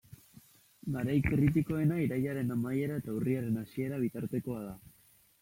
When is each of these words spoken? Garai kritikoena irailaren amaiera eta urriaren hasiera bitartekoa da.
Garai 0.95 1.17
kritikoena 1.25 1.99
irailaren 2.05 2.55
amaiera 2.57 2.97
eta 3.03 3.15
urriaren 3.19 3.61
hasiera 3.67 4.03
bitartekoa 4.07 4.65
da. 4.67 4.75